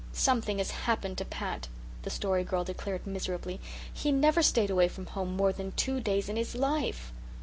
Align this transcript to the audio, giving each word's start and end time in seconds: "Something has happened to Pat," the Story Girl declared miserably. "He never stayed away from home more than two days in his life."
"Something 0.13 0.57
has 0.57 0.71
happened 0.71 1.19
to 1.19 1.25
Pat," 1.25 1.67
the 2.01 2.09
Story 2.09 2.43
Girl 2.43 2.63
declared 2.63 3.05
miserably. 3.05 3.59
"He 3.93 4.11
never 4.11 4.41
stayed 4.41 4.71
away 4.71 4.87
from 4.87 5.05
home 5.05 5.35
more 5.37 5.53
than 5.53 5.73
two 5.73 5.99
days 5.99 6.27
in 6.27 6.37
his 6.37 6.55
life." 6.55 7.13